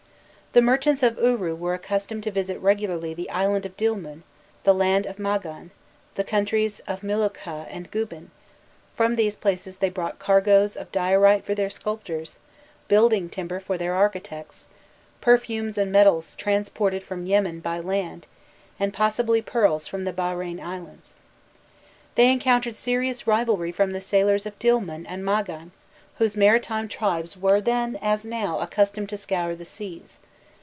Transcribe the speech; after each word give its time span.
The 0.53 0.61
merchants 0.61 1.01
of 1.01 1.17
Uru 1.17 1.55
were 1.55 1.73
accustomed 1.73 2.23
to 2.23 2.29
visit 2.31 2.59
regularly 2.59 3.13
the 3.13 3.29
island 3.29 3.65
of 3.65 3.77
Dilmun, 3.77 4.23
the 4.65 4.73
land 4.73 5.05
of 5.05 5.17
Magan, 5.17 5.71
the 6.15 6.25
countries 6.25 6.81
of 6.85 6.99
Milukhkha 7.03 7.67
and 7.69 7.89
Gubin; 7.89 8.31
from 8.93 9.15
these 9.15 9.37
places 9.37 9.77
they 9.77 9.87
brought 9.89 10.19
cargoes 10.19 10.75
of 10.75 10.91
diorite 10.91 11.45
for 11.45 11.55
their 11.55 11.69
sculptors, 11.69 12.35
building 12.89 13.29
timber 13.29 13.61
for 13.61 13.77
their 13.77 13.95
architects, 13.95 14.67
perfumes 15.21 15.77
and 15.77 15.89
metals 15.89 16.35
transported 16.35 17.01
from 17.01 17.25
Yemen 17.25 17.61
by 17.61 17.79
land, 17.79 18.27
and 18.77 18.93
possibly 18.93 19.41
pearls 19.41 19.87
from 19.87 20.03
the 20.03 20.11
Bahrein 20.11 20.59
Islands. 20.59 21.15
They 22.15 22.29
encountered 22.29 22.75
serious 22.75 23.25
rivalry 23.25 23.71
from 23.71 23.91
the 23.91 24.01
sailors 24.01 24.45
of 24.45 24.59
Dilmun 24.59 25.05
and 25.07 25.23
Magan, 25.23 25.71
whose 26.17 26.35
maritime 26.35 26.89
tribes 26.89 27.37
were 27.37 27.61
then 27.61 27.97
as 28.01 28.25
now 28.25 28.59
accustomed 28.59 29.07
to 29.07 29.17
scour 29.17 29.55
the 29.55 29.63
seas. 29.63 30.19